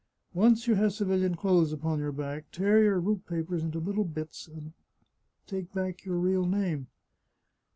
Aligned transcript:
Once 0.33 0.65
you 0.65 0.73
have 0.73 0.91
civilian 0.93 1.35
clothes 1.35 1.71
upon 1.71 1.99
your 1.99 2.11
back, 2.11 2.49
tear 2.51 2.81
your 2.81 2.99
route 2.99 3.23
papers 3.27 3.63
into 3.63 3.77
little 3.77 4.03
bits, 4.03 4.47
and 4.47 4.73
take 5.45 5.71
back 5.73 6.05
your 6.05 6.17
real 6.17 6.47
name. 6.47 6.87